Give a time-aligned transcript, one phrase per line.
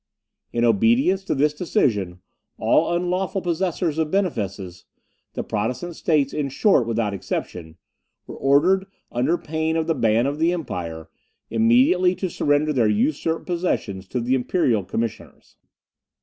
[0.51, 2.21] In obedience to this decision,
[2.57, 4.85] all unlawful possessors of benefices
[5.33, 7.77] the Protestant states in short without exception
[8.25, 11.07] were ordered, under pain of the ban of the empire,
[11.51, 15.55] immediately to surrender their usurped possessions to the imperial commissioners.